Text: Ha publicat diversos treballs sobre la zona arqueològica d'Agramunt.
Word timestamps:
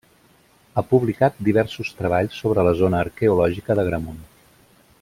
Ha 0.75 0.83
publicat 0.93 1.35
diversos 1.49 1.91
treballs 1.99 2.39
sobre 2.45 2.65
la 2.69 2.73
zona 2.81 3.03
arqueològica 3.09 3.77
d'Agramunt. 3.81 4.27